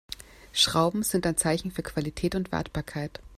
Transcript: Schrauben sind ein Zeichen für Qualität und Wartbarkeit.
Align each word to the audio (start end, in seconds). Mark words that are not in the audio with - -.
Schrauben 0.51 1.03
sind 1.03 1.27
ein 1.27 1.37
Zeichen 1.37 1.69
für 1.69 1.83
Qualität 1.83 2.33
und 2.33 2.51
Wartbarkeit. 2.51 3.21